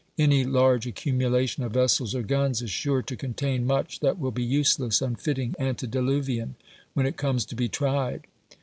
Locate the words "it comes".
7.05-7.45